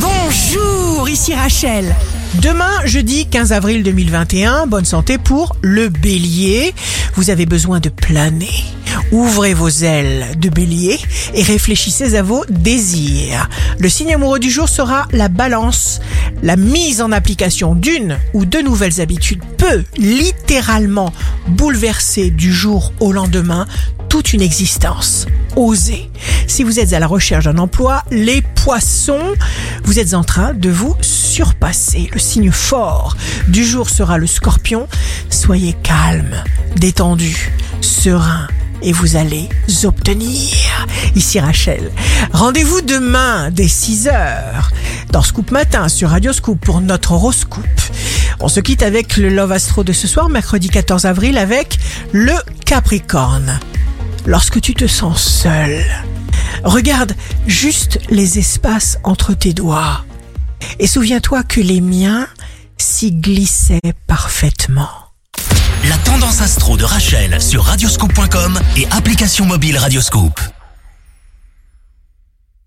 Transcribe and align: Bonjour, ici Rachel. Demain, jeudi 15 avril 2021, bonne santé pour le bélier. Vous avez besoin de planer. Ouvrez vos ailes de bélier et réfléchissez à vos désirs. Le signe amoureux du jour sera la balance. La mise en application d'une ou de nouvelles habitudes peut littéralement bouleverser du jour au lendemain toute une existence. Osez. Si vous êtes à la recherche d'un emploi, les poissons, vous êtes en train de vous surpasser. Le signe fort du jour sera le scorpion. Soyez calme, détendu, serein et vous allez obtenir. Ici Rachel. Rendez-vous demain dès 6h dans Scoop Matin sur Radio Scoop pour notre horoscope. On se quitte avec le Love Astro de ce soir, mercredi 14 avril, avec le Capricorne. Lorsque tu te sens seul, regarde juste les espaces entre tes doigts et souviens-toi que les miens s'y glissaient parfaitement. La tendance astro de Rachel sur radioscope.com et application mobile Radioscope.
Bonjour, 0.00 1.08
ici 1.08 1.34
Rachel. 1.34 1.94
Demain, 2.40 2.84
jeudi 2.84 3.26
15 3.26 3.52
avril 3.52 3.82
2021, 3.82 4.66
bonne 4.66 4.84
santé 4.84 5.18
pour 5.18 5.56
le 5.60 5.88
bélier. 5.88 6.74
Vous 7.14 7.30
avez 7.30 7.46
besoin 7.46 7.80
de 7.80 7.88
planer. 7.88 8.50
Ouvrez 9.10 9.54
vos 9.54 9.68
ailes 9.68 10.38
de 10.38 10.48
bélier 10.48 10.98
et 11.34 11.42
réfléchissez 11.42 12.14
à 12.14 12.22
vos 12.22 12.44
désirs. 12.48 13.48
Le 13.78 13.88
signe 13.88 14.14
amoureux 14.14 14.38
du 14.38 14.50
jour 14.50 14.68
sera 14.68 15.08
la 15.12 15.28
balance. 15.28 16.00
La 16.42 16.56
mise 16.56 17.00
en 17.00 17.10
application 17.10 17.74
d'une 17.74 18.18
ou 18.34 18.44
de 18.44 18.58
nouvelles 18.58 19.00
habitudes 19.00 19.42
peut 19.56 19.84
littéralement 19.96 21.12
bouleverser 21.48 22.30
du 22.30 22.52
jour 22.52 22.92
au 23.00 23.12
lendemain 23.12 23.66
toute 24.08 24.32
une 24.32 24.42
existence. 24.42 25.26
Osez. 25.56 26.10
Si 26.46 26.62
vous 26.62 26.80
êtes 26.80 26.92
à 26.92 26.98
la 26.98 27.06
recherche 27.06 27.44
d'un 27.44 27.58
emploi, 27.58 28.02
les 28.10 28.42
poissons, 28.42 29.34
vous 29.88 29.98
êtes 29.98 30.12
en 30.12 30.22
train 30.22 30.52
de 30.52 30.68
vous 30.68 30.94
surpasser. 31.00 32.10
Le 32.12 32.18
signe 32.18 32.50
fort 32.50 33.16
du 33.48 33.64
jour 33.64 33.88
sera 33.88 34.18
le 34.18 34.26
scorpion. 34.26 34.86
Soyez 35.30 35.74
calme, 35.82 36.44
détendu, 36.76 37.54
serein 37.80 38.48
et 38.82 38.92
vous 38.92 39.16
allez 39.16 39.48
obtenir. 39.84 40.86
Ici 41.14 41.40
Rachel. 41.40 41.90
Rendez-vous 42.32 42.82
demain 42.82 43.50
dès 43.50 43.64
6h 43.64 44.12
dans 45.10 45.22
Scoop 45.22 45.52
Matin 45.52 45.88
sur 45.88 46.10
Radio 46.10 46.34
Scoop 46.34 46.60
pour 46.60 46.82
notre 46.82 47.12
horoscope. 47.12 47.64
On 48.40 48.48
se 48.48 48.60
quitte 48.60 48.82
avec 48.82 49.16
le 49.16 49.30
Love 49.30 49.52
Astro 49.52 49.84
de 49.84 49.94
ce 49.94 50.06
soir, 50.06 50.28
mercredi 50.28 50.68
14 50.68 51.06
avril, 51.06 51.38
avec 51.38 51.78
le 52.12 52.34
Capricorne. 52.66 53.58
Lorsque 54.26 54.60
tu 54.60 54.74
te 54.74 54.86
sens 54.86 55.18
seul, 55.18 55.82
regarde 56.64 57.14
juste 57.46 57.98
les 58.10 58.38
espaces 58.38 58.98
entre 59.04 59.34
tes 59.34 59.52
doigts 59.52 60.04
et 60.78 60.86
souviens-toi 60.86 61.42
que 61.42 61.60
les 61.60 61.80
miens 61.80 62.26
s'y 62.76 63.12
glissaient 63.12 63.80
parfaitement. 64.06 64.88
La 65.88 65.96
tendance 65.98 66.40
astro 66.40 66.76
de 66.76 66.84
Rachel 66.84 67.40
sur 67.40 67.64
radioscope.com 67.64 68.58
et 68.76 68.86
application 68.90 69.46
mobile 69.46 69.78
Radioscope. 69.78 70.40